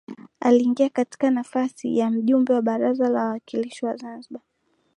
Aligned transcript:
Aliingia 0.39 0.89
katika 0.89 1.31
nafasi 1.31 1.97
ya 1.97 2.09
Mjumbe 2.11 2.53
wa 2.53 2.61
Baraza 2.61 3.09
la 3.09 3.23
Wawakilishi 3.23 3.85
wa 3.85 3.95
Zanzibar 3.95 4.41